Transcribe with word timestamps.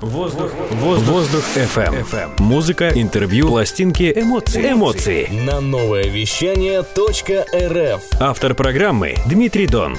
Воздух. 0.00 0.50
Воздух. 0.72 1.08
Воздух 1.08 1.42
FM. 1.54 2.04
FM. 2.10 2.42
Музыка, 2.42 2.90
интервью, 2.94 3.48
пластинки, 3.48 4.12
эмоции. 4.14 4.72
Эмоции. 4.72 5.28
На 5.46 5.60
новое 5.60 6.04
вещание 6.04 6.80
.рф. 6.82 8.02
Автор 8.20 8.54
программы 8.54 9.14
Дмитрий 9.26 9.66
Дон. 9.66 9.96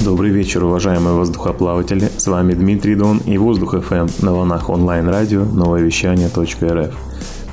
Добрый 0.00 0.30
вечер, 0.30 0.64
уважаемые 0.64 1.14
воздухоплаватели. 1.14 2.10
С 2.16 2.26
вами 2.26 2.54
Дмитрий 2.54 2.96
Дон 2.96 3.18
и 3.18 3.38
Воздух 3.38 3.74
FM 3.74 4.10
на 4.24 4.32
волнах 4.32 4.68
онлайн-радио 4.68 5.44
новое 5.44 5.82
вещание 5.82 6.28
.рф. 6.28 6.94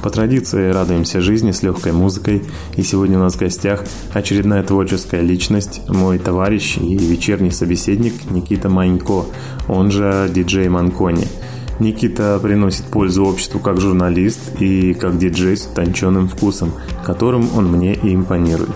По 0.01 0.09
традиции 0.09 0.71
радуемся 0.71 1.21
жизни 1.21 1.51
с 1.51 1.61
легкой 1.61 1.91
музыкой, 1.91 2.43
и 2.75 2.81
сегодня 2.81 3.19
у 3.19 3.21
нас 3.21 3.35
в 3.35 3.39
гостях 3.39 3.83
очередная 4.13 4.63
творческая 4.63 5.21
личность, 5.21 5.87
мой 5.87 6.17
товарищ 6.17 6.77
и 6.77 6.97
вечерний 6.97 7.51
собеседник 7.51 8.31
Никита 8.31 8.67
Манько, 8.67 9.25
он 9.67 9.91
же 9.91 10.27
диджей 10.33 10.67
Манкони– 10.67 11.27
Никита 11.82 12.39
приносит 12.39 12.85
пользу 12.85 13.26
обществу 13.26 13.59
как 13.59 13.81
журналист 13.81 14.39
и 14.59 14.94
как 14.94 15.17
диджей 15.17 15.58
с 15.58 15.66
утонченным 15.66 16.30
вкусом, 16.30 16.73
которым 17.03 17.49
он 17.58 17.72
мне 17.72 17.95
и 17.95 18.13
импонирует. 18.13 18.76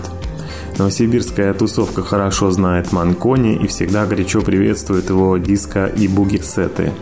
Новосибирская 0.76 1.54
тусовка 1.54 2.02
хорошо 2.02 2.50
знает 2.50 2.92
Манкони 2.92 3.54
и 3.54 3.68
всегда 3.68 4.06
горячо 4.06 4.42
приветствует 4.42 5.08
его 5.08 5.38
диско 5.38 5.86
и 5.86 6.08
буги-сеты. 6.08 6.92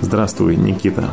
Здравствуй, 0.00 0.56
Никита. 0.56 1.10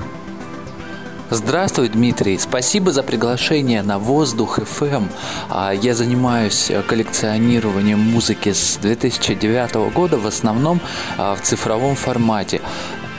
Здравствуй, 1.31 1.90
Дмитрий. 1.90 2.40
Спасибо 2.40 2.91
за 2.91 3.04
приглашение 3.04 3.84
на 3.84 3.99
Воздух 3.99 4.57
FM. 4.57 5.09
А, 5.48 5.71
я 5.71 5.93
занимаюсь 5.93 6.71
коллекционированием 6.88 7.99
музыки 7.99 8.52
с 8.52 8.79
2009 8.81 9.93
года, 9.93 10.18
в 10.18 10.26
основном 10.26 10.81
а, 11.20 11.35
в 11.35 11.41
цифровом 11.43 11.95
формате 11.95 12.62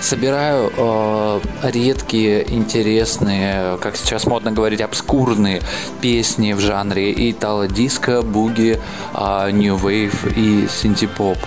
собираю 0.00 0.72
э, 0.76 1.40
редкие, 1.64 2.52
интересные, 2.52 3.78
как 3.78 3.96
сейчас 3.96 4.26
модно 4.26 4.52
говорить, 4.52 4.80
обскурные 4.80 5.62
песни 6.00 6.52
в 6.52 6.60
жанре 6.60 7.30
итало-диско, 7.30 8.22
буги, 8.22 8.78
э, 9.14 9.16
wave 9.16 10.34
и 10.36 10.68
синтепоп. 10.68 11.38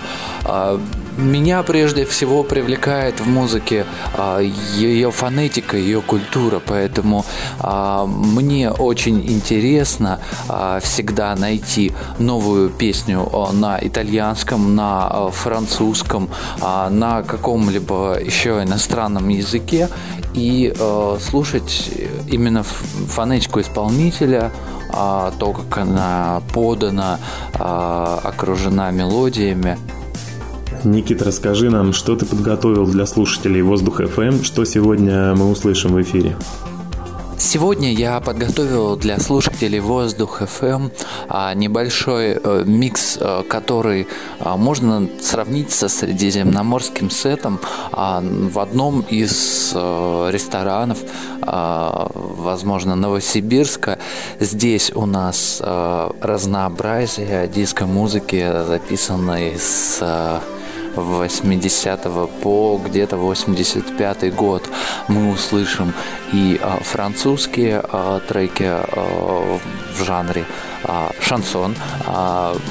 Э, 0.44 0.78
меня 1.16 1.62
прежде 1.62 2.04
всего 2.04 2.42
привлекает 2.42 3.20
в 3.20 3.28
музыке 3.28 3.86
а, 4.16 4.40
ее 4.40 5.10
фонетика, 5.10 5.76
ее 5.76 6.00
культура, 6.00 6.60
поэтому 6.64 7.24
а, 7.60 8.06
мне 8.06 8.70
очень 8.70 9.20
интересно 9.20 10.20
а, 10.48 10.80
всегда 10.80 11.34
найти 11.36 11.92
новую 12.18 12.70
песню 12.70 13.28
на 13.52 13.78
итальянском, 13.80 14.74
на 14.74 15.30
французском, 15.30 16.28
на 16.60 17.22
каком-либо 17.22 18.18
еще 18.20 18.62
иностранном 18.62 19.28
языке 19.28 19.88
и 20.34 20.74
слушать 21.20 21.90
именно 22.28 22.62
фонетику 22.62 23.60
исполнителя, 23.60 24.50
то, 24.90 25.52
как 25.52 25.78
она 25.78 26.42
подана, 26.52 27.18
окружена 27.54 28.90
мелодиями. 28.90 29.78
Никит, 30.84 31.22
расскажи 31.22 31.70
нам, 31.70 31.92
что 31.92 32.16
ты 32.16 32.26
подготовил 32.26 32.86
для 32.86 33.06
слушателей 33.06 33.62
Воздух 33.62 34.00
FM, 34.00 34.44
что 34.44 34.64
сегодня 34.64 35.34
мы 35.34 35.50
услышим 35.50 35.92
в 35.92 36.02
эфире. 36.02 36.36
Сегодня 37.38 37.92
я 37.92 38.20
подготовил 38.20 38.96
для 38.96 39.18
слушателей 39.18 39.78
Воздух 39.80 40.40
FM 40.42 40.90
а, 41.28 41.52
небольшой 41.54 42.38
э, 42.42 42.62
микс, 42.64 43.18
э, 43.20 43.42
который 43.48 44.06
а, 44.40 44.56
можно 44.56 45.08
сравнить 45.20 45.70
со 45.70 45.88
средиземноморским 45.88 47.10
сетом 47.10 47.60
а, 47.92 48.22
в 48.22 48.58
одном 48.58 49.00
из 49.02 49.72
э, 49.74 50.28
ресторанов, 50.32 50.98
возможно, 51.42 52.94
Новосибирска. 52.94 53.98
Здесь 54.40 54.90
у 54.94 55.04
нас 55.04 55.60
разнообразие 55.60 57.46
диско-музыки, 57.48 58.50
записанной 58.66 59.56
с 59.58 60.02
80 60.96 62.02
по 62.42 62.80
где-то 62.84 63.16
85 63.16 64.34
год 64.34 64.68
мы 65.08 65.32
услышим 65.32 65.92
и 66.32 66.58
а, 66.62 66.78
французские 66.82 67.82
а, 67.82 68.20
треки 68.20 68.64
а, 68.66 69.58
в 69.96 70.04
жанре 70.04 70.44
шансон. 71.20 71.74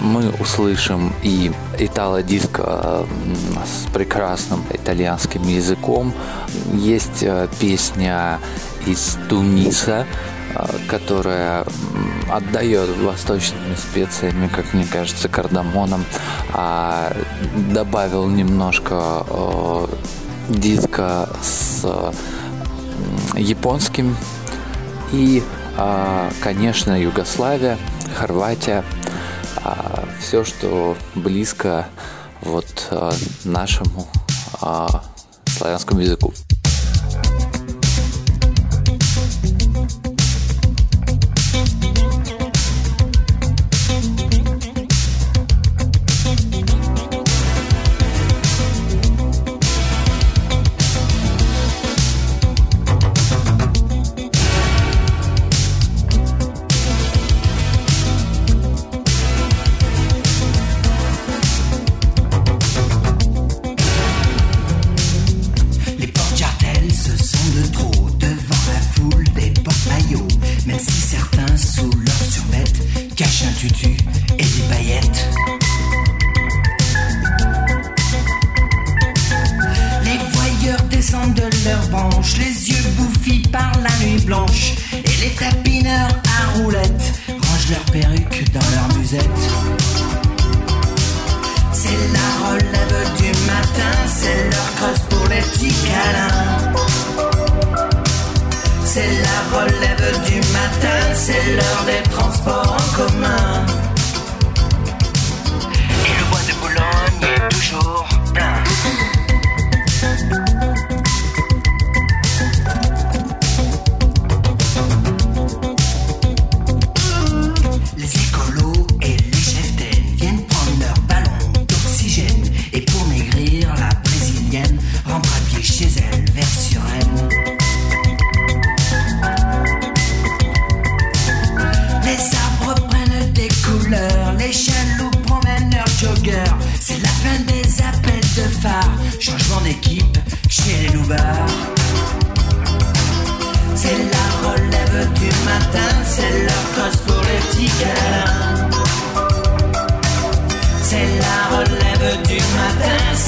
Мы 0.01 0.29
услышим 0.39 1.11
и 1.23 1.51
итало-диско 1.79 2.63
а, 2.65 3.05
с 3.65 3.91
прекрасным 3.91 4.63
итальянским 4.71 5.41
языком. 5.47 6.13
Есть 6.73 7.25
песня 7.59 8.39
из 8.85 9.17
Туниса, 9.29 10.05
которая 10.87 11.65
отдает 12.31 12.89
восточными 12.97 13.75
специями, 13.75 14.47
как 14.47 14.73
мне 14.73 14.85
кажется, 14.85 15.29
кардамоном. 15.29 16.05
А 16.53 17.15
добавил 17.71 18.27
немножко 18.27 19.25
э, 19.27 19.87
диска 20.49 21.29
с 21.41 21.85
японским 23.35 24.15
и, 25.11 25.43
э, 25.77 26.31
конечно, 26.41 26.99
Югославия, 26.99 27.77
Хорватия, 28.15 28.83
э, 29.63 29.71
все, 30.19 30.43
что 30.43 30.95
близко 31.15 31.87
вот 32.41 32.87
э, 32.91 33.11
нашему 33.43 34.07
э, 34.61 34.87
славянскому 35.45 36.01
языку. 36.01 36.33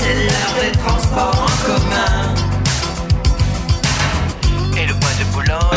c'est 0.06 0.14
l'heure 0.14 0.56
des 0.62 0.78
transports 0.78 1.48
en 1.48 1.66
commun. 1.66 2.36
Et 4.78 4.86
le 4.86 4.94
bois 4.94 5.10
de 5.20 5.24
Boulogne. 5.34 5.75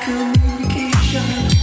communication. 0.00 1.57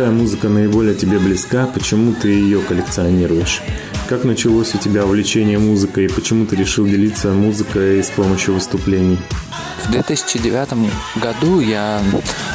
Какая 0.00 0.16
музыка 0.16 0.48
наиболее 0.48 0.94
тебе 0.94 1.18
близка, 1.18 1.66
почему 1.66 2.14
ты 2.14 2.28
ее 2.28 2.60
коллекционируешь? 2.60 3.60
Как 4.08 4.24
началось 4.24 4.74
у 4.74 4.78
тебя 4.78 5.04
увлечение 5.04 5.58
музыкой 5.58 6.06
и 6.06 6.08
почему 6.08 6.46
ты 6.46 6.56
решил 6.56 6.86
делиться 6.86 7.28
музыкой 7.32 8.02
с 8.02 8.08
помощью 8.08 8.54
выступлений? 8.54 9.18
В 9.84 9.90
2009 9.90 10.90
году 11.16 11.60
я 11.60 12.00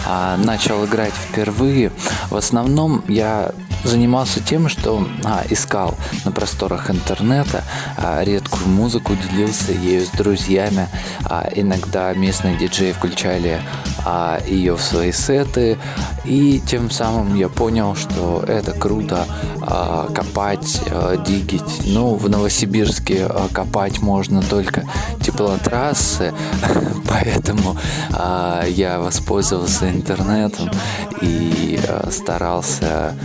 а, 0.08 0.38
начал 0.38 0.86
играть 0.86 1.14
впервые. 1.14 1.92
В 2.32 2.36
основном 2.36 3.04
я 3.08 3.52
занимался 3.84 4.40
тем, 4.42 4.68
что 4.68 5.08
а, 5.24 5.44
искал 5.48 5.96
на 6.26 6.32
просторах 6.32 6.90
интернета 6.90 7.64
а, 7.98 8.24
редкую 8.24 8.68
музыку, 8.68 9.14
делился 9.16 9.72
ею 9.72 10.04
с 10.06 10.10
друзьями. 10.10 10.88
А, 11.26 11.48
иногда 11.56 12.12
местные 12.14 12.58
диджеи 12.58 12.92
включали 12.92 13.62
а, 14.06 14.40
ее 14.48 14.76
в 14.76 14.82
свои 14.82 15.12
сеты, 15.12 15.78
и 16.26 16.62
тем 16.66 16.92
самым 16.92 17.36
я 17.36 17.50
понял, 17.50 17.96
что 17.96 18.44
это 18.48 18.72
круто 18.72 19.26
а, 19.62 20.08
копать, 20.14 20.82
а, 20.92 21.18
дигить. 21.18 21.82
Ну, 21.86 22.16
в 22.16 22.30
Новосибирске 22.30 23.26
а, 23.26 23.48
копать 23.52 24.02
можно 24.02 24.42
только 24.42 24.84
теплотрассы, 25.22 26.34
поэтому 27.10 27.76
а, 28.12 28.66
я 28.68 29.00
воспользовался 29.00 29.90
интернетом 29.90 30.70
и 31.22 31.80
а, 31.88 32.10
старался 32.12 33.16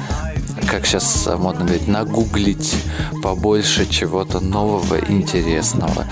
как 0.67 0.87
сейчас 0.87 1.29
модно 1.39 1.65
говорить, 1.65 1.89
нагуглить 1.89 2.77
побольше 3.23 3.87
чего-то 3.87 4.41
нового, 4.41 4.99
интересного. 5.09 6.07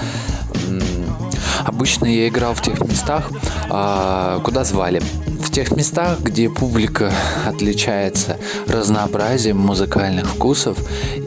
Обычно 1.68 2.06
я 2.06 2.28
играл 2.28 2.54
в 2.54 2.62
тех 2.62 2.80
местах, 2.80 3.30
а, 3.68 4.40
куда 4.40 4.64
звали. 4.64 5.02
В 5.40 5.50
тех 5.50 5.70
местах, 5.76 6.20
где 6.20 6.48
публика 6.48 7.12
отличается 7.46 8.38
разнообразием 8.66 9.58
музыкальных 9.58 10.26
вкусов, 10.26 10.78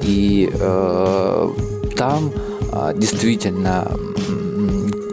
и 0.01 0.49
э, 0.51 1.49
там 1.95 2.31
э, 2.71 2.93
действительно 2.97 3.91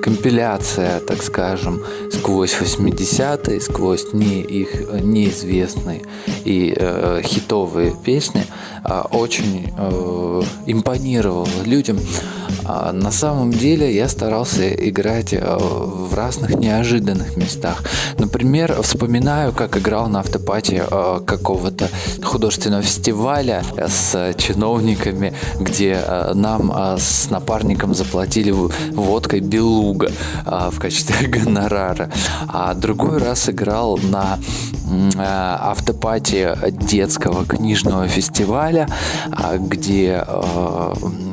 компиляция, 0.03 1.01
так 1.01 1.23
скажем, 1.23 1.83
сквозь 2.11 2.55
80-е, 2.59 3.61
сквозь 3.61 4.13
не 4.15 4.41
их 4.41 4.91
неизвестные 5.03 6.03
и 6.45 6.73
э, 6.75 7.21
хитовые 7.23 7.95
песни 8.05 8.45
э, 8.85 9.01
очень 9.11 9.71
э, 9.77 10.43
импонировала 10.67 11.49
людям. 11.67 11.99
А 12.69 12.93
на 12.93 13.11
самом 13.11 13.51
деле 13.51 13.95
я 13.95 14.09
старался 14.09 14.69
играть 14.69 15.33
э, 15.33 15.41
в 15.41 16.13
разных 16.15 16.57
неожиданных 16.57 17.37
местах. 17.39 17.83
Например, 18.19 18.83
вспоминаю, 18.83 19.53
как 19.55 19.79
играл 19.79 20.09
на 20.09 20.21
автопате 20.21 20.85
э, 20.89 21.21
какого-то 21.27 21.89
художественного 22.23 22.83
фестиваля 22.83 23.63
с 23.79 24.35
чиновниками, 24.37 25.33
где 25.59 25.99
э, 26.05 26.33
нам 26.35 26.71
с 26.99 27.31
напарником 27.31 27.95
заплатили 27.95 28.51
водкой 28.51 29.41
белуга 29.41 30.11
в 30.45 30.79
качестве 30.79 31.27
гонорара. 31.29 32.11
А 32.49 32.75
другой 32.75 33.17
раз 33.19 33.49
играл 33.49 33.97
на 33.97 34.39
автопате 35.17 36.57
детского 36.71 37.45
книжного 37.45 38.09
фестиваля, 38.09 38.89
где, 39.59 40.25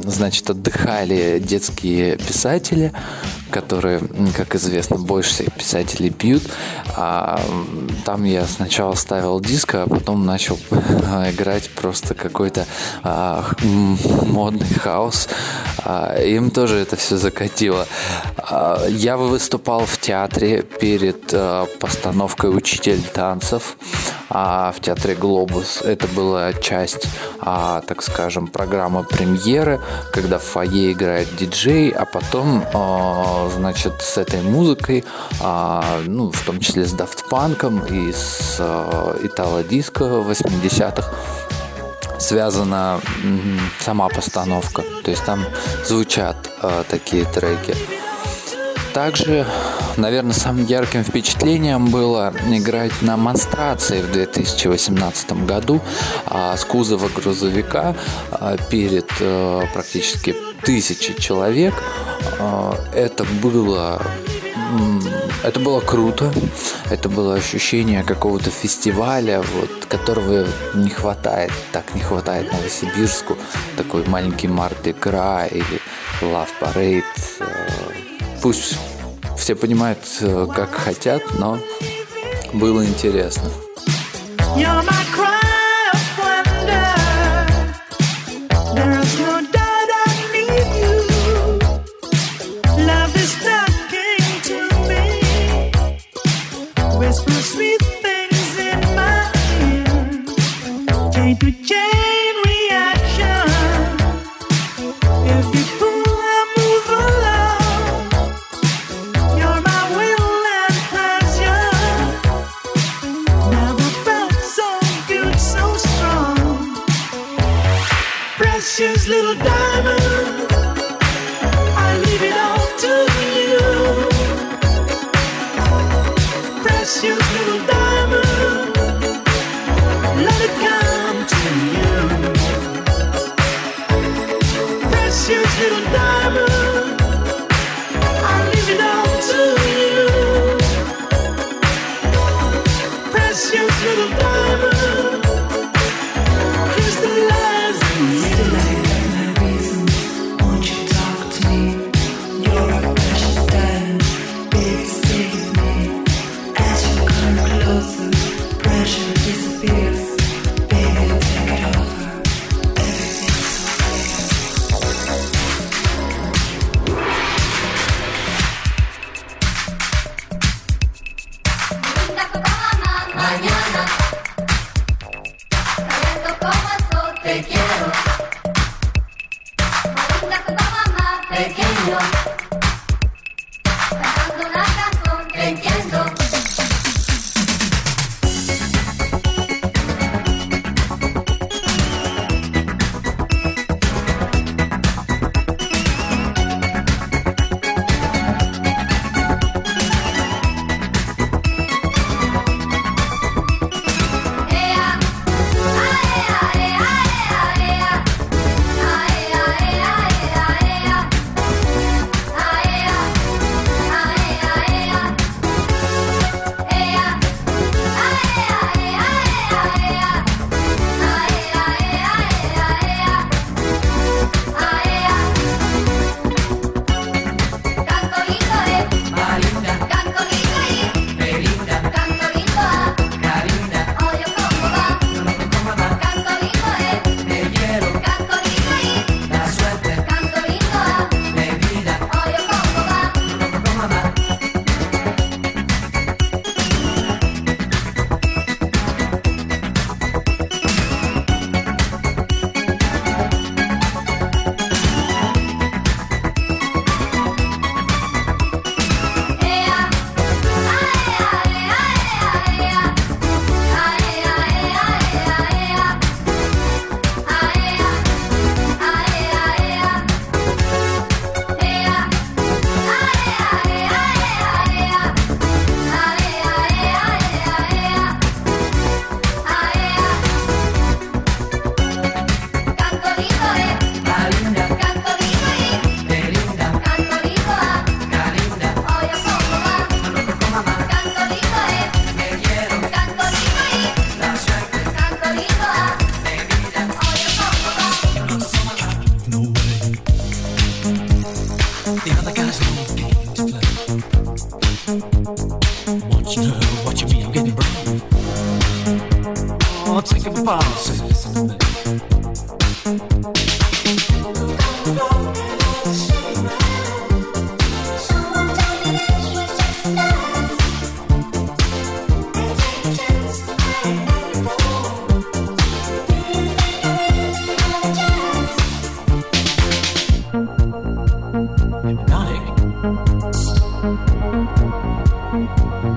значит, 0.06 0.50
отдыхали 0.50 1.25
детские 1.40 2.18
писатели, 2.18 2.92
которые, 3.56 4.02
как 4.36 4.54
известно, 4.56 4.98
больше 4.98 5.30
всех 5.30 5.54
писателей 5.54 6.10
пьют. 6.10 6.44
А 6.98 7.40
там 8.04 8.26
я 8.26 8.46
сначала 8.46 8.96
ставил 8.96 9.40
диск, 9.40 9.76
а 9.76 9.88
потом 9.88 10.26
начал 10.26 10.60
играть 10.72 11.70
просто 11.70 12.16
какой-то 12.16 12.66
а, 13.02 13.46
модный 13.64 14.68
хаос. 14.68 15.30
А, 15.86 16.22
им 16.22 16.52
тоже 16.52 16.76
это 16.76 16.98
все 16.98 17.16
закатило. 17.16 17.88
А, 18.38 18.86
я 18.90 19.16
выступал 19.16 19.86
в 19.86 19.98
театре 20.00 20.62
перед 20.62 21.34
а, 21.34 21.66
постановкой 21.80 22.56
«Учитель 22.56 23.02
танцев» 23.02 23.78
а, 24.30 24.74
в 24.74 24.82
театре 24.82 25.16
«Глобус». 25.16 25.82
Это 25.82 26.08
была 26.08 26.52
часть, 26.54 27.08
а, 27.40 27.82
так 27.88 28.02
скажем, 28.02 28.48
программы 28.48 29.04
премьеры, 29.04 29.80
когда 30.12 30.40
в 30.40 30.44
фойе 30.44 30.92
играет 30.92 31.34
диджей, 31.38 31.90
а 31.90 32.06
потом, 32.06 32.66
а, 32.74 33.45
значит, 33.50 34.02
с 34.02 34.18
этой 34.18 34.42
музыкой, 34.42 35.04
а, 35.42 36.02
ну, 36.06 36.32
в 36.32 36.42
том 36.46 36.60
числе 36.60 36.86
с 36.86 36.94
Daft 36.94 37.30
Punk 37.30 37.92
и 37.92 38.12
с 38.12 38.58
а, 38.60 39.18
Итало-диско 39.24 40.04
80-х, 40.04 41.14
связана 42.20 43.02
сама 43.80 44.08
постановка. 44.10 44.84
То 45.04 45.12
есть 45.12 45.26
там 45.26 45.46
звучат 45.84 46.38
э, 46.62 46.84
такие 46.90 47.26
треки. 47.26 47.76
Также, 48.96 49.46
наверное, 49.98 50.32
самым 50.32 50.66
ярким 50.66 51.04
впечатлением 51.04 51.88
было 51.88 52.34
играть 52.48 53.02
на 53.02 53.18
монстрации 53.18 54.02
в 54.02 54.10
2018 54.14 55.46
году 55.46 55.82
а, 56.26 56.56
с 56.56 56.64
кузова 56.64 57.10
грузовика 57.10 57.94
а, 58.32 58.56
перед 58.70 59.12
а, 59.20 59.66
практически 59.74 60.34
тысячей 60.66 61.16
человек. 61.20 61.74
А, 62.40 62.78
это 62.94 63.24
было 63.42 64.02
это 65.44 65.60
было 65.60 65.80
круто, 65.80 66.34
это 66.90 67.08
было 67.08 67.36
ощущение 67.36 68.02
какого-то 68.04 68.50
фестиваля, 68.50 69.44
вот, 69.54 69.86
которого 69.86 70.48
не 70.74 70.90
хватает, 70.90 71.52
так 71.72 71.94
не 71.94 72.02
хватает 72.02 72.52
Новосибирску, 72.52 73.38
такой 73.78 74.04
маленький 74.08 74.48
Марди 74.48 74.96
Гра 75.00 75.46
или 75.46 75.80
Love 76.22 76.50
Parade, 76.60 77.04
пусть 78.42 78.78
все 79.38 79.56
понимают, 79.56 80.00
э, 80.22 80.48
как 80.54 80.74
хотят, 80.74 81.22
но 81.38 81.60
было 82.54 82.84
интересно. 82.84 83.50
You're 84.56 84.82
my 84.84 85.05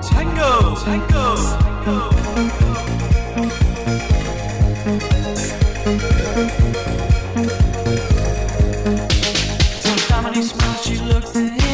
Tango, 0.01 0.75
tango, 0.83 1.35
tango. 1.83 2.09
Dominique's 10.09 10.51
smiles 10.51 10.83
she 10.83 10.97
looks 10.97 11.35
at 11.35 11.61
him. 11.61 11.68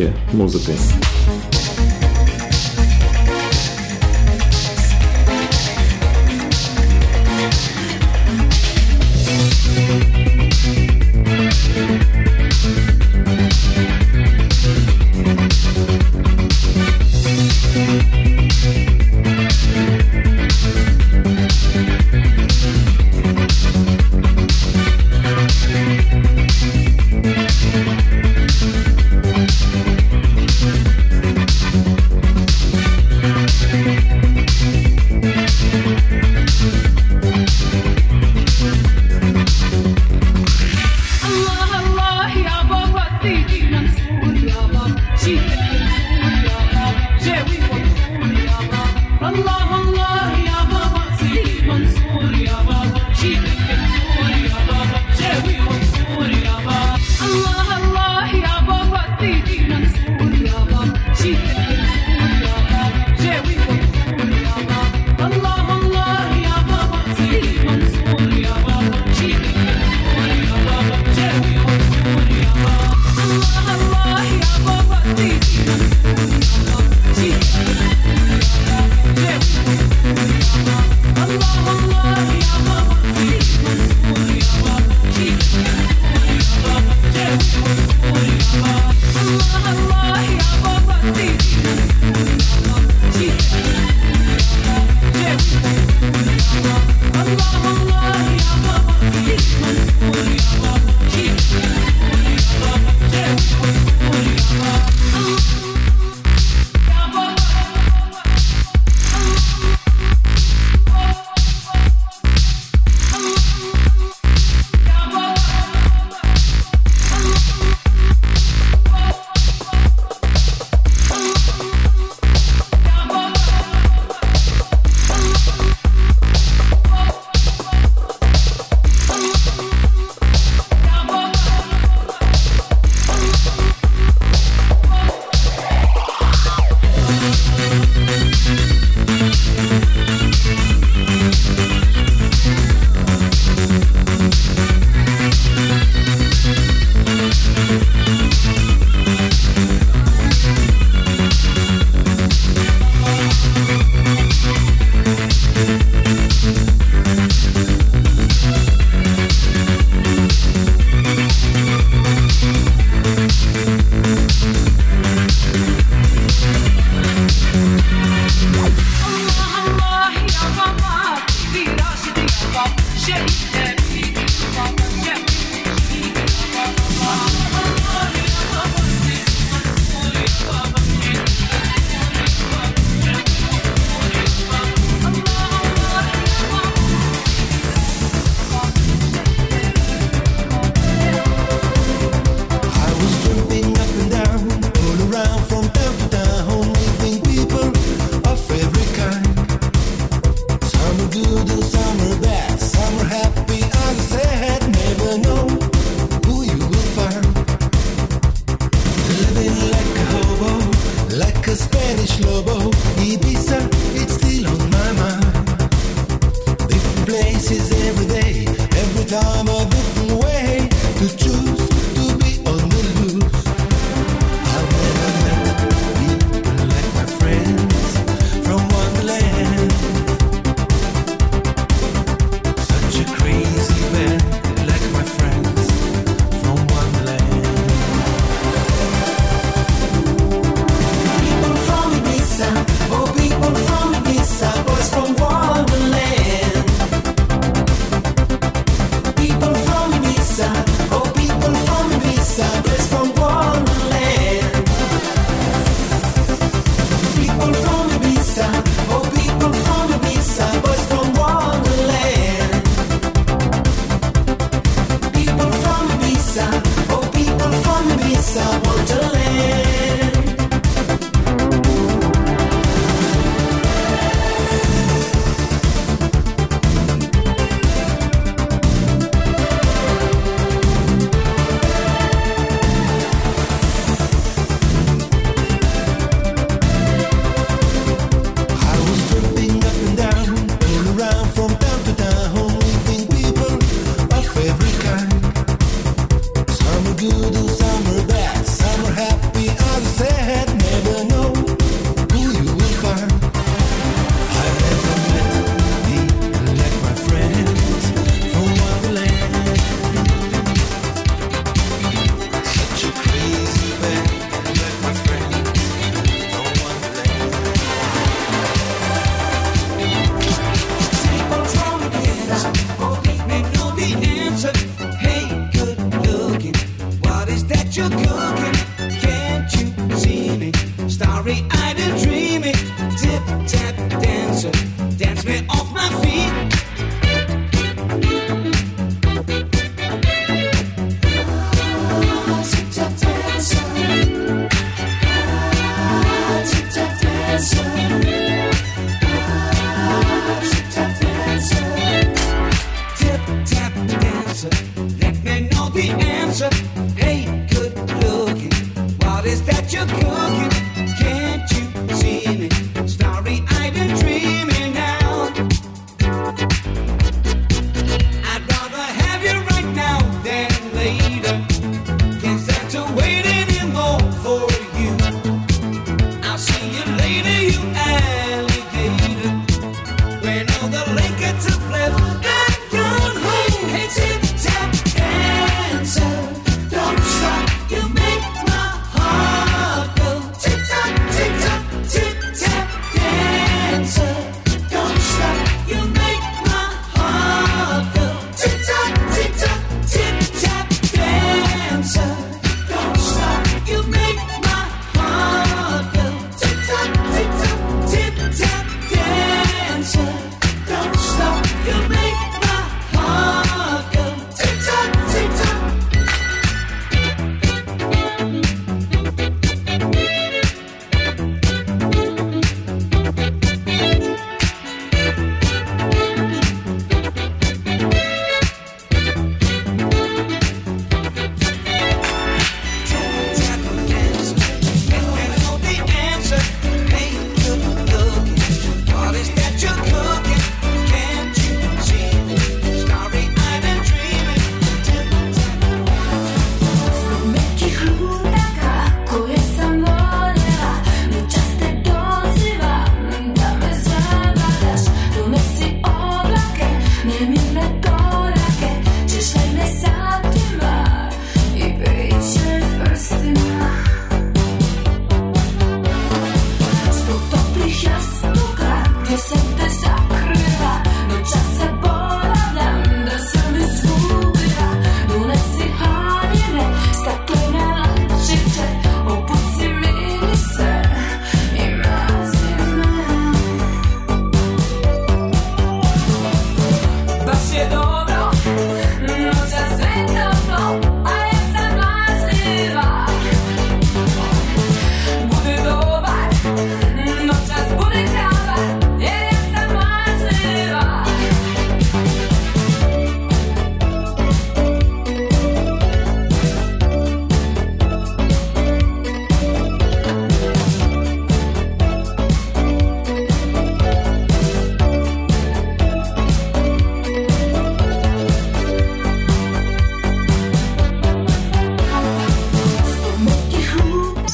развития 0.00 0.12
музыкой. 0.32 0.99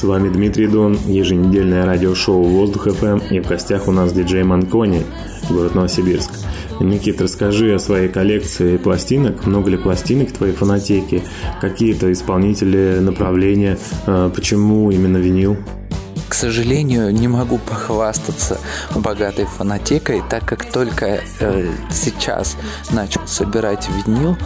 Вами 0.07 0.29
Дмитрий 0.29 0.67
Дон, 0.67 0.99
еженедельное 1.07 1.85
радиошоу 1.85 2.43
«Воздух 2.43 2.89
ФМ» 2.89 3.19
и 3.31 3.41
в 3.41 3.49
гостях 3.49 3.89
у 3.89 3.93
нас 3.93 4.13
диджей 4.13 4.45
Манкони, 4.45 5.05
город 5.51 5.75
Новосибирск. 5.75 6.31
Никит, 6.81 7.21
расскажи 7.21 7.75
о 7.75 7.79
своей 7.79 8.09
коллекции 8.09 8.77
пластинок. 8.77 9.47
Много 9.47 9.71
ли 9.71 9.77
пластинок 9.77 10.29
в 10.29 10.33
твоей 10.33 10.53
фонотеке? 10.53 11.23
Какие-то 11.61 12.13
исполнители, 12.13 12.99
направления? 13.01 13.79
Э, 14.07 14.31
Почему 14.35 14.91
именно 14.91 15.17
винил? 15.17 15.57
К 16.29 16.35
сожалению, 16.35 17.13
не 17.13 17.29
могу 17.29 17.59
похвастаться 17.59 18.59
богатой 18.95 19.47
фонотекой, 19.47 20.23
так 20.29 20.45
как 20.45 20.65
только 20.65 21.21
э, 21.41 21.71
сейчас 21.91 22.57
начал 22.91 23.23
собирать 23.27 23.89
винил. 24.07 24.37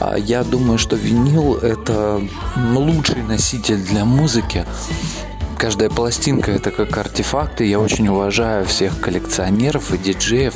А 0.00 0.16
Я 0.16 0.44
думаю, 0.44 0.78
что 0.78 0.96
винил 0.96 1.54
это 1.56 2.20
лучший 2.56 3.22
носитель 3.22 3.78
для 3.78 4.04
музыки. 4.04 4.64
Каждая 5.58 5.90
пластинка 5.90 6.52
это 6.52 6.70
как 6.70 6.96
артефакт, 6.96 7.60
и 7.60 7.66
я 7.66 7.80
очень 7.80 8.06
уважаю 8.06 8.64
всех 8.64 9.00
коллекционеров 9.00 9.92
и 9.92 9.98
диджеев, 9.98 10.54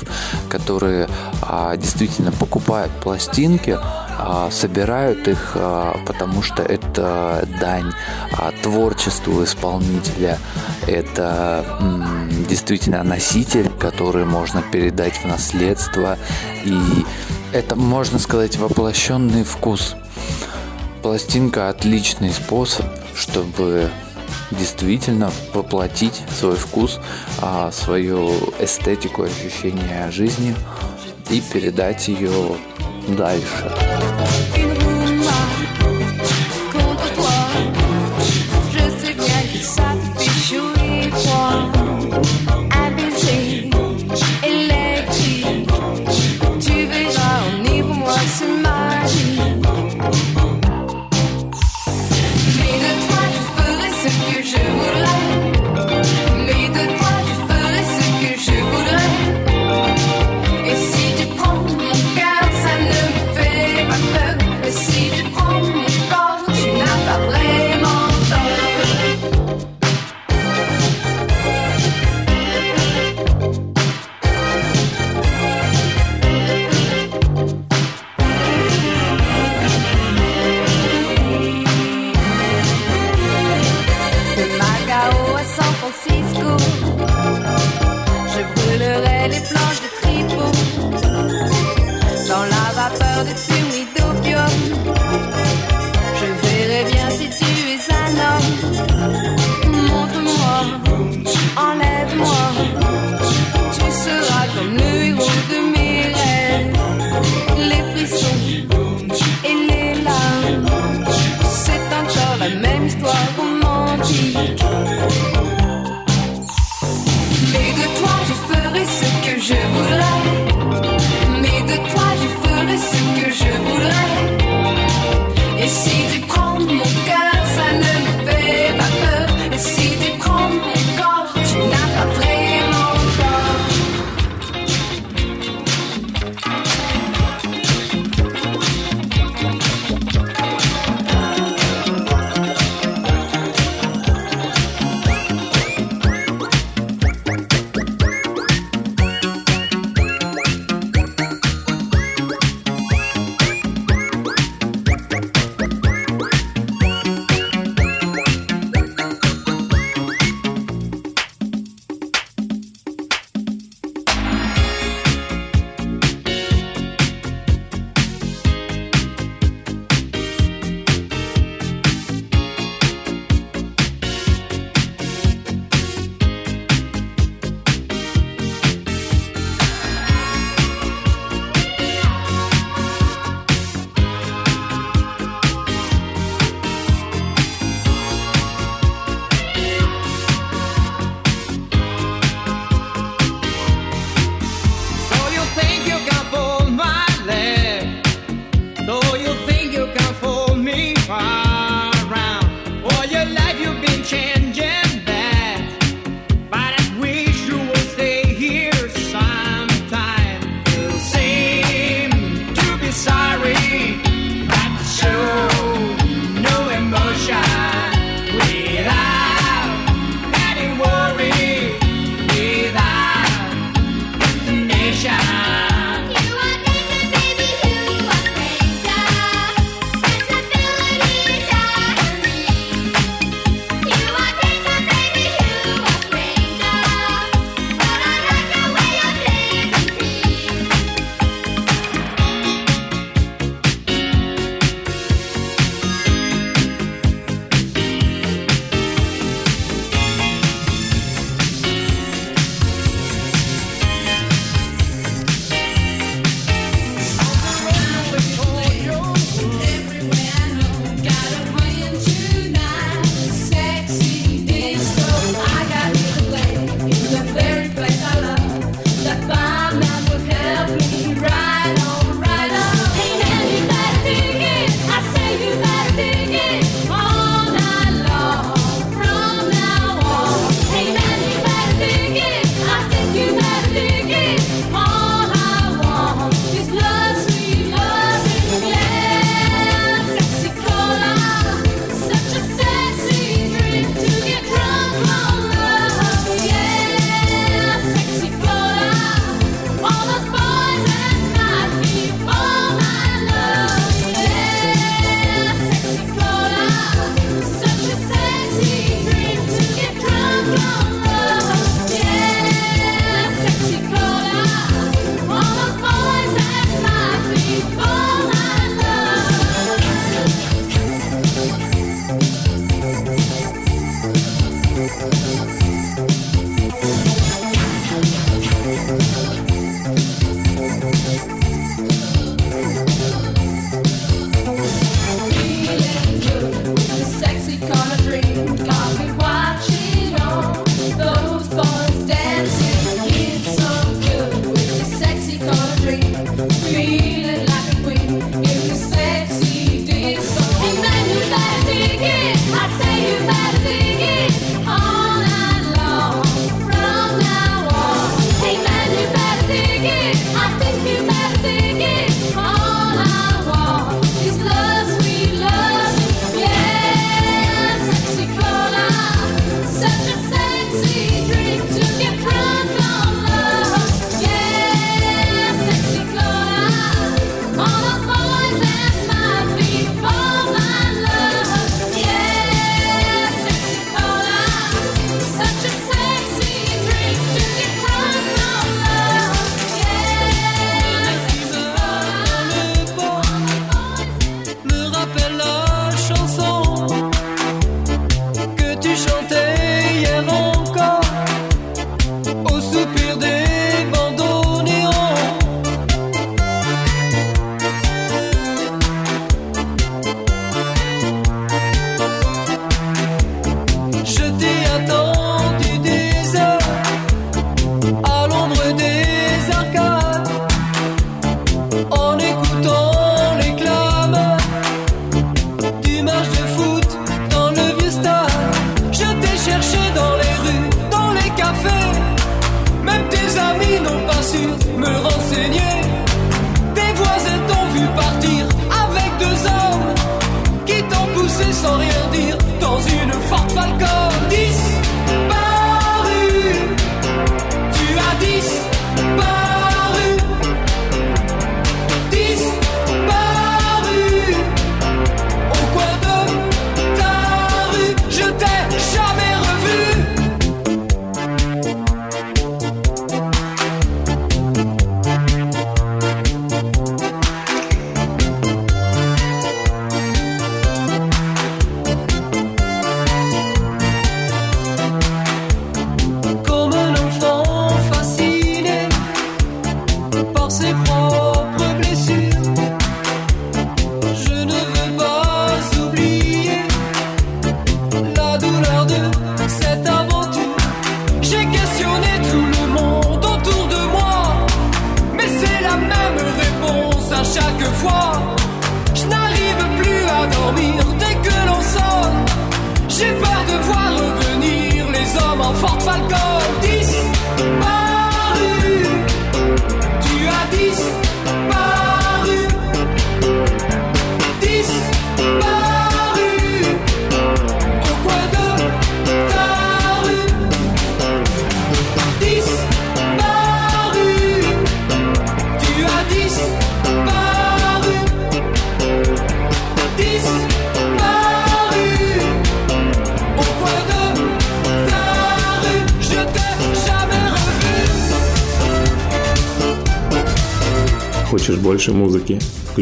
которые 0.48 1.08
а, 1.42 1.76
действительно 1.76 2.30
покупают 2.30 2.92
пластинки, 3.02 3.76
а, 3.80 4.48
собирают 4.52 5.26
их, 5.26 5.52
а, 5.56 5.98
потому 6.06 6.42
что 6.42 6.62
это 6.62 7.48
дань 7.60 7.92
а, 8.38 8.52
творчеству 8.62 9.42
исполнителя, 9.42 10.38
это 10.86 11.64
м, 11.80 12.28
действительно 12.48 13.02
носитель, 13.02 13.70
который 13.80 14.24
можно 14.24 14.62
передать 14.62 15.14
в 15.14 15.24
наследство, 15.24 16.16
и 16.64 17.04
это, 17.52 17.76
можно 17.76 18.18
сказать, 18.18 18.56
воплощенный 18.56 19.44
вкус. 19.44 19.94
Пластинка 21.02 21.68
отличный 21.68 22.32
способ, 22.32 22.86
чтобы 23.14 23.90
действительно 24.50 25.32
воплотить 25.52 26.22
свой 26.38 26.56
вкус, 26.56 27.00
а, 27.40 27.70
свою 27.72 28.30
эстетику, 28.60 29.22
ощущение 29.22 30.10
жизни 30.10 30.54
и 31.30 31.40
передать 31.40 32.08
ее 32.08 32.56
дальше. 33.08 34.41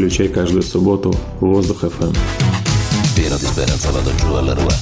Включай 0.00 0.28
каждую 0.28 0.62
субботу 0.62 1.14
Воздух 1.40 1.78
FM. 1.80 2.12
Pieno 3.14 3.36
di 3.36 3.46
speranza 3.46 3.90
vado 3.90 4.14
giù 4.14 4.32
alle 4.34 4.54
rue 4.54 4.74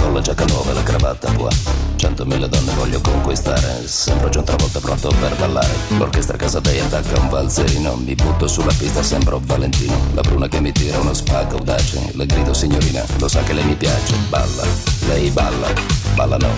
Con 0.00 0.14
la 0.14 0.20
giacca 0.22 0.44
nuova 0.46 0.70
e 0.70 0.74
la 0.74 0.82
cravatta 0.82 1.30
tua 1.32 1.50
Centomila 1.96 2.46
donne 2.46 2.72
voglio 2.74 3.00
conquistare 3.02 3.82
Sembro 3.86 4.30
già 4.30 4.42
volta 4.42 4.80
pronto 4.80 5.12
per 5.20 5.36
ballare 5.36 5.68
L'orchestra 5.98 6.36
a 6.36 6.38
casa 6.38 6.58
dei 6.60 6.80
attacca 6.80 7.20
un 7.20 7.28
valzerino 7.28 7.96
Mi 7.96 8.14
butto 8.14 8.48
sulla 8.48 8.72
pista, 8.72 9.02
sembro 9.02 9.40
Valentino 9.44 9.94
La 10.14 10.22
bruna 10.22 10.48
che 10.48 10.60
mi 10.60 10.72
tira 10.72 10.98
uno 10.98 11.12
spacco 11.12 11.58
audace 11.58 12.12
Le 12.14 12.24
grido 12.24 12.54
signorina, 12.54 13.04
lo 13.18 13.28
sa 13.28 13.42
che 13.42 13.52
lei 13.52 13.64
mi 13.64 13.76
piace 13.76 14.14
Balla, 14.30 14.64
lei 15.08 15.28
balla, 15.28 15.68
balla 16.14 16.36
no 16.38 16.48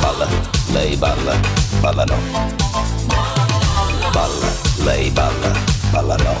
Balla, 0.00 0.28
lei 0.72 0.94
balla, 0.96 1.40
balla 1.80 2.04
no 2.04 2.16
Balla, 4.12 4.46
lei 4.84 5.10
balla, 5.10 5.71
balla 5.93 6.15
no 6.15 6.33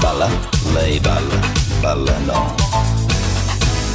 Balla, 0.00 0.28
lei 0.72 0.98
balla, 0.98 1.38
balla 1.80 2.18
no. 2.24 2.54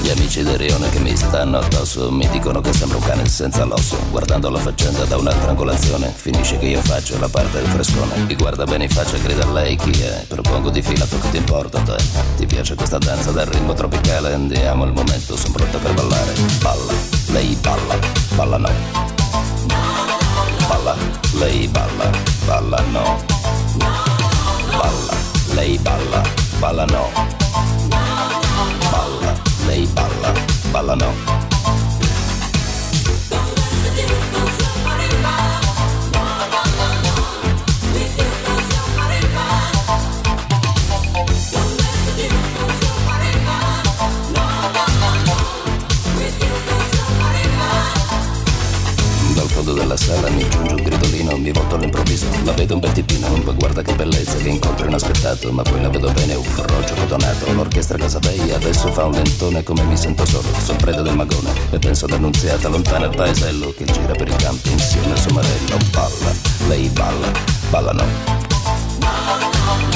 Gli 0.01 0.09
amici 0.09 0.43
del 0.43 0.55
Rione 0.57 0.87
che 0.91 0.99
mi 0.99 1.15
stanno 1.17 1.57
addosso 1.57 2.11
mi 2.11 2.29
dicono 2.29 2.61
che 2.61 2.71
sembro 2.71 2.99
un 2.99 3.03
cane 3.03 3.27
senza 3.27 3.65
l'osso. 3.65 3.97
Guardando 4.11 4.49
la 4.51 4.59
faccenda 4.59 5.03
da 5.05 5.17
un'altra 5.17 5.49
angolazione, 5.49 6.13
finisce 6.15 6.59
che 6.59 6.67
io 6.67 6.81
faccio 6.81 7.17
la 7.19 7.27
parte 7.27 7.59
del 7.59 7.67
frescone. 7.67 8.17
Mi 8.27 8.35
guarda 8.35 8.65
bene 8.65 8.83
in 8.83 8.89
faccia 8.91 9.15
e 9.15 9.21
grida 9.21 9.45
a 9.45 9.51
lei 9.51 9.75
chi 9.75 9.99
è. 9.99 10.25
Propongo 10.27 10.69
di 10.69 10.83
fila, 10.83 11.05
che 11.05 11.29
ti 11.31 11.37
importa 11.37 11.79
te. 11.79 11.97
Ti 12.37 12.45
piace 12.45 12.75
questa 12.75 12.99
danza 12.99 13.31
dal 13.31 13.47
ritmo 13.47 13.73
tropicale? 13.73 14.33
Andiamo 14.33 14.83
al 14.83 14.93
momento, 14.93 15.35
sono 15.35 15.53
pronta 15.53 15.79
per 15.79 15.93
ballare. 15.95 16.33
Balla, 16.61 16.93
lei 17.29 17.57
balla, 17.59 17.99
balla 18.35 18.57
no. 18.57 18.69
Balla, 20.67 20.95
lei 21.39 21.67
balla, 21.67 22.09
balla 22.45 22.79
no. 22.91 23.34
Balla, 23.77 25.15
lei 25.55 25.77
balla, 25.79 26.23
balla 26.59 26.85
no. 26.85 27.09
Balla, 28.91 29.33
lei 29.67 29.85
balla, 29.87 30.33
balla 30.71 30.95
no. 30.95 31.54
Della 49.85 49.97
sala 49.97 50.29
mi 50.31 50.49
giunge 50.49 50.73
un 50.73 50.81
gridolino, 50.81 51.37
mi 51.37 51.51
volto 51.51 51.75
all'improvviso, 51.75 52.25
la 52.43 52.53
vedo 52.53 52.73
un 52.73 52.79
bel 52.79 52.91
tipino, 52.91 53.27
guarda 53.53 53.83
che 53.83 53.93
bellezza, 53.93 54.35
che 54.37 54.49
incontro 54.49 54.87
inaspettato, 54.87 55.51
ma 55.51 55.61
poi 55.61 55.79
la 55.79 55.89
vedo 55.89 56.11
bene, 56.11 56.33
un 56.33 56.43
froggio 56.43 56.95
cotonato, 56.95 57.53
l'orchestra 57.53 57.95
Casabei 57.95 58.49
adesso 58.49 58.91
fa 58.91 59.05
un 59.05 59.11
lentone 59.11 59.61
come 59.61 59.83
mi 59.83 59.95
sento 59.95 60.25
solo, 60.25 60.47
sono 60.63 60.79
preda 60.79 61.03
del 61.03 61.13
magone, 61.13 61.51
e 61.69 61.77
penso 61.77 62.07
d'annunziata 62.07 62.67
lontana 62.67 63.05
al 63.05 63.15
paesello, 63.15 63.75
che 63.77 63.85
gira 63.85 64.13
per 64.13 64.27
i 64.27 64.35
campi 64.35 64.71
insieme 64.71 65.11
al 65.11 65.19
suo 65.19 65.33
marello, 65.33 65.77
balla, 65.91 66.33
lei 66.67 66.89
balla, 66.89 67.31
balla 67.69 67.91
no. 67.91 68.05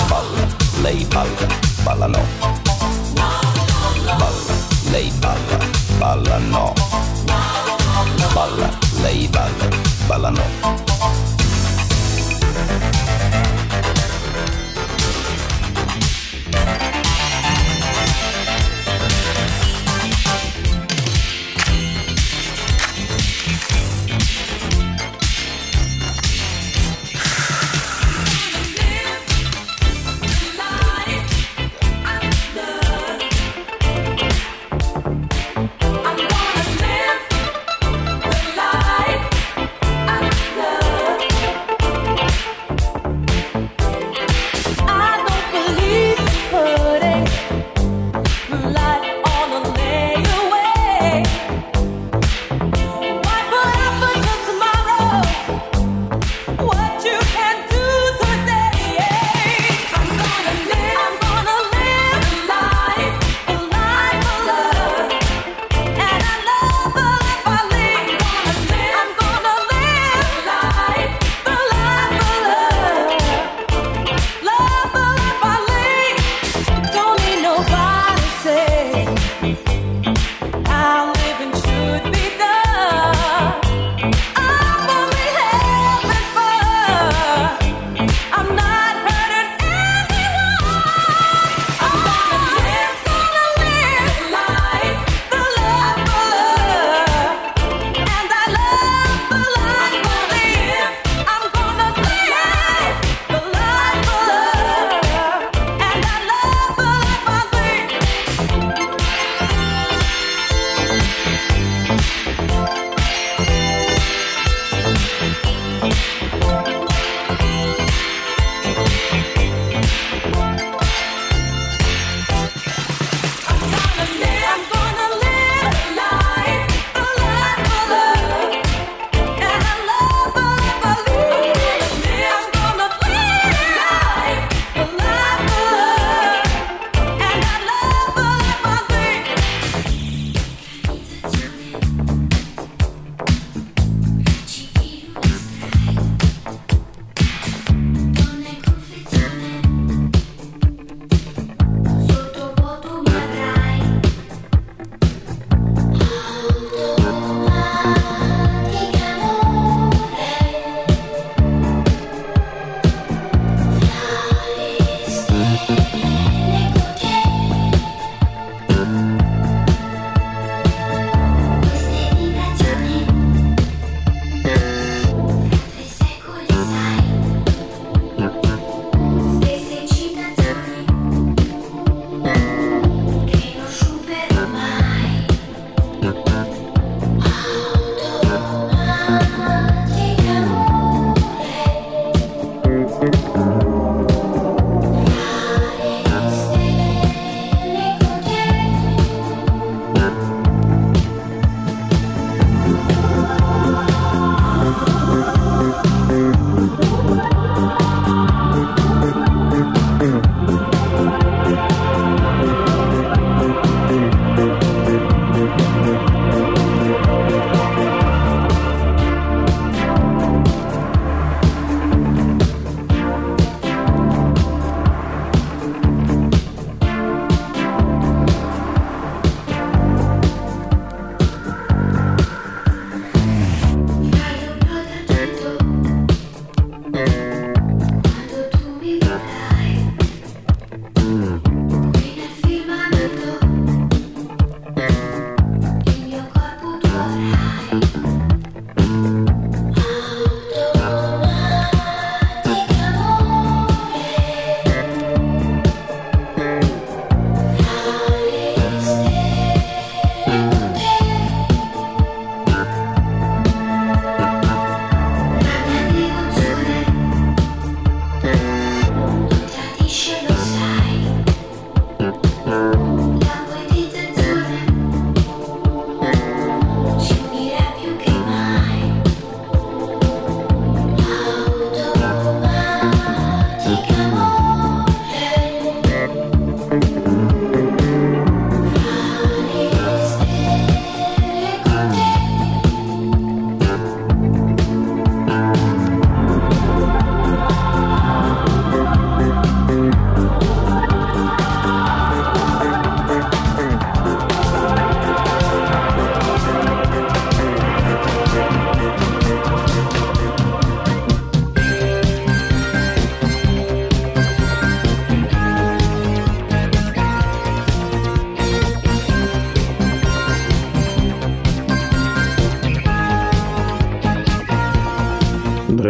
Balla, 0.07 0.47
lei 0.83 1.03
balla, 1.05 1.47
balla 1.81 2.05
no. 2.05 2.25
Balla, 4.05 4.53
lei 4.91 5.11
balla, 5.17 5.57
balla 5.97 6.37
no. 6.37 6.73
Balla, 8.33 8.69
lei 9.01 9.27
balla 9.27 9.59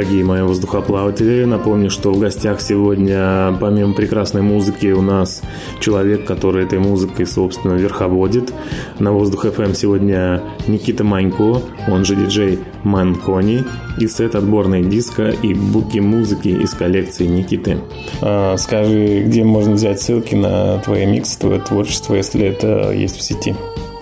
дорогие 0.10 0.26
мои 0.26 0.42
воздухоплаватели. 0.42 1.44
Напомню, 1.46 1.92
что 1.92 2.12
в 2.12 2.18
гостях 2.18 2.62
сегодня, 2.62 3.56
помимо 3.60 3.94
прекрасной 3.94 4.42
музыки, 4.42 4.88
у 4.88 5.04
нас 5.04 5.44
человек, 5.80 6.26
который 6.26 6.66
этой 6.66 6.80
музыкой, 6.80 7.28
собственно, 7.28 7.74
верховодит. 7.74 8.52
На 8.98 9.12
Воздух 9.12 9.46
FM 9.46 9.76
сегодня 9.76 10.42
Никита 10.68 11.04
Манько, 11.04 11.62
он 11.88 12.06
же 12.06 12.16
диджей 12.16 12.58
Манкони, 12.84 13.64
и 14.00 14.08
сет 14.08 14.34
отборной 14.34 14.84
диска 14.84 15.30
и 15.30 15.54
буки 15.54 16.00
музыки 16.00 16.48
из 16.48 16.74
коллекции 16.74 17.28
Никиты. 17.28 17.78
А, 18.24 18.58
скажи, 18.58 19.22
где 19.28 19.44
можно 19.44 19.76
взять 19.76 20.02
ссылки 20.02 20.34
на 20.34 20.80
твои 20.80 21.06
миксы, 21.06 21.40
твое 21.40 21.60
творчество, 21.60 22.16
если 22.16 22.48
это 22.48 22.92
есть 22.92 23.16
в 23.16 23.22
сети? 23.22 23.56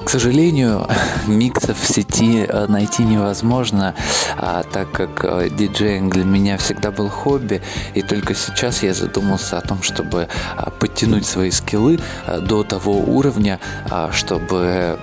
К 0.06 0.10
сожалению, 0.10 0.88
миксов 1.28 1.78
в 1.78 1.86
сети 1.86 2.07
э, 2.24 2.68
найти 2.68 3.04
невозможно, 3.04 3.94
а, 4.38 4.64
так 4.64 4.92
как 4.92 5.24
э, 5.24 5.50
диджеинг 5.50 6.14
для 6.14 6.24
меня 6.24 6.58
всегда 6.58 6.92
был 6.92 7.10
хобби, 7.10 7.62
и 7.94 8.02
только 8.02 8.36
сейчас 8.36 8.84
я 8.84 8.94
задумался 8.94 9.58
о 9.58 9.62
том, 9.62 9.82
чтобы 9.82 10.28
а, 10.56 10.70
подтянуть 10.70 11.26
свои 11.26 11.52
скиллы 11.52 12.00
а, 12.26 12.40
до 12.40 12.64
того 12.64 12.98
уровня, 12.98 13.60
а, 13.90 14.12
чтобы 14.12 15.00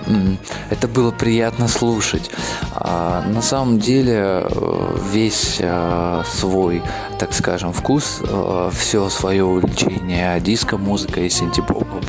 это 0.69 0.87
было 0.87 1.11
приятно 1.11 1.67
слушать. 1.67 2.29
А, 2.73 3.23
На 3.27 3.41
самом 3.41 3.79
деле 3.79 4.15
э, 4.15 4.97
весь 5.11 5.57
э, 5.59 6.23
свой, 6.31 6.83
так 7.19 7.33
скажем, 7.33 7.73
вкус, 7.73 8.21
все 8.71 9.09
свое 9.09 9.43
увлечение 9.43 10.39
диско-музыкой 10.39 11.27
и 11.27 11.29
синтепопом 11.29 12.01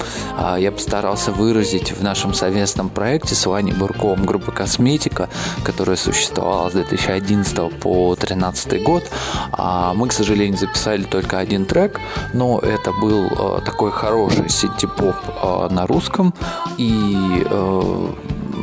я 0.59 0.73
постарался 0.73 1.33
выразить 1.33 1.93
в 1.93 2.03
нашем 2.03 2.35
совместном 2.35 2.89
проекте 2.89 3.35
с 3.35 3.47
Ваней 3.47 3.73
Бурковым 3.73 4.25
группы 4.25 4.53
«Косметика», 4.97 5.29
которая 5.65 5.97
существовала 5.97 6.71
с 6.71 6.73
2011 6.73 7.79
по 7.81 8.15
2013 8.15 8.83
год. 8.83 9.05
А 9.53 9.95
Мы, 9.95 10.09
к 10.09 10.13
сожалению, 10.13 10.59
записали 10.59 11.03
только 11.03 11.39
один 11.39 11.67
трек, 11.67 12.01
но 12.35 12.59
это 12.59 12.93
был 12.93 13.27
э, 13.27 13.61
такой 13.65 13.91
хороший 13.91 14.49
синтепоп 14.49 15.17
э, 15.43 15.69
на 15.71 15.87
русском, 15.87 16.35
и 16.79 17.45
э, 17.45 18.09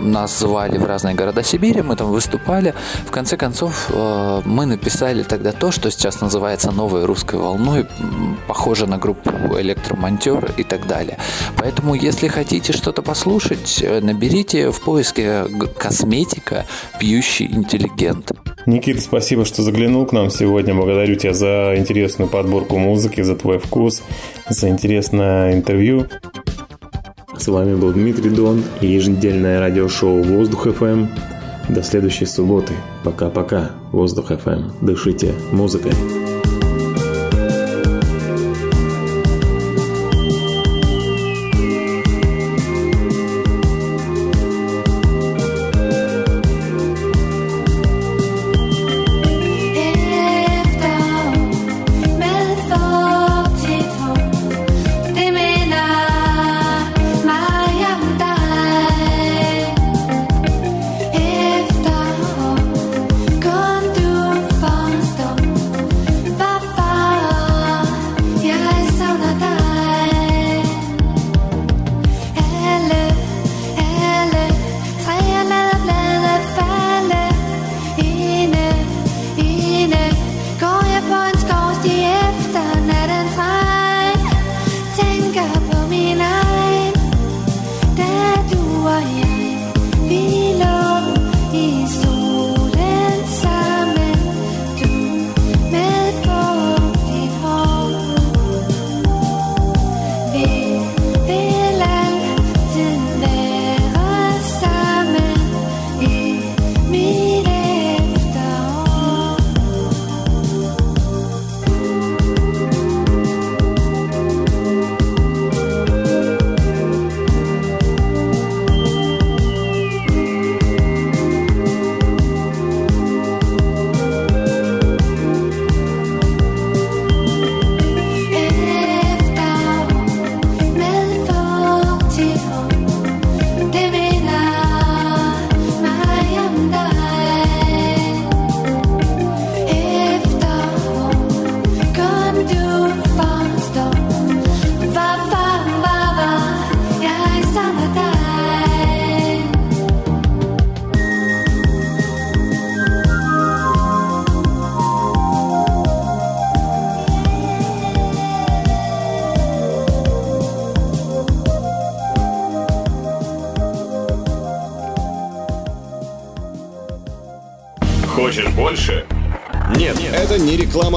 нас 0.04 0.40
звали 0.40 0.78
в 0.78 0.86
разные 0.86 1.16
города 1.16 1.44
Сибири, 1.44 1.82
мы 1.82 1.96
там 1.96 2.12
выступали. 2.12 2.74
В 3.06 3.12
конце 3.12 3.38
концов, 3.38 3.90
э, 3.90 4.42
мы 4.46 4.66
написали 4.66 5.24
тогда 5.24 5.52
то, 5.52 5.72
что 5.72 5.90
сейчас 5.92 6.22
называется 6.22 6.72
новой 6.72 7.06
русской 7.06 7.40
волной, 7.40 7.86
похоже 8.48 8.88
на 8.88 8.98
группу 8.98 9.32
электромонтер 9.60 10.52
и 10.58 10.64
так 10.64 10.88
далее. 10.88 11.18
Поэтому, 11.58 11.96
если 11.96 12.28
хотите 12.28 12.74
что-то 12.74 13.02
послушать, 13.02 13.82
э, 13.82 14.00
наберите 14.02 14.72
в 14.72 14.82
поиске 14.82 15.46
косметика 15.78 16.66
пьющий 17.00 17.46
интеллигент. 17.46 18.32
Никита, 18.66 19.02
спасибо, 19.02 19.46
что 19.46 19.62
заглянул 19.62 20.06
к 20.06 20.14
нам 20.14 20.30
сегодня. 20.30 20.74
Благодарю 20.74 21.16
тебя 21.16 21.34
за 21.34 21.74
интересную 21.76 22.30
подборку 22.30 22.78
музыки, 22.78 23.22
за 23.22 23.36
твой 23.36 23.60
вкус, 23.60 24.02
за 24.50 24.70
интересное 24.70 25.54
интервью. 25.54 26.08
С 27.38 27.48
вами 27.48 27.76
был 27.76 27.92
Дмитрий 27.92 28.30
Дон 28.30 28.64
и 28.82 28.88
еженедельное 28.88 29.60
радиошоу 29.60 30.22
«Воздух 30.22 30.68
ФМ». 30.68 31.08
До 31.70 31.82
следующей 31.82 32.26
субботы. 32.26 32.74
Пока-пока. 33.04 33.72
«Воздух 33.92 34.28
ФМ». 34.28 34.72
Дышите 34.82 35.34
музыкой. 35.52 35.94